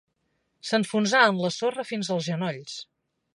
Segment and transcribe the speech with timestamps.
[0.69, 2.81] S'enfonsà en la sorra fins als genolls.